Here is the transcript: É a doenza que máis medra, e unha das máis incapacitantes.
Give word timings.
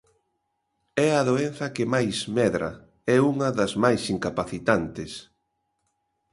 É 1.07 1.09
a 1.19 1.21
doenza 1.29 1.73
que 1.75 1.83
máis 1.93 2.17
medra, 2.37 2.69
e 3.13 3.15
unha 3.31 3.49
das 3.59 3.73
máis 3.83 4.01
incapacitantes. 4.15 5.11